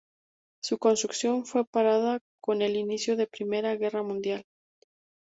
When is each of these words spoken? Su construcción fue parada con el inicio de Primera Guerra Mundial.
Su 0.63 0.79
construcción 0.79 1.45
fue 1.45 1.63
parada 1.63 2.21
con 2.41 2.63
el 2.63 2.75
inicio 2.75 3.15
de 3.15 3.27
Primera 3.27 3.75
Guerra 3.75 4.01
Mundial. 4.01 4.43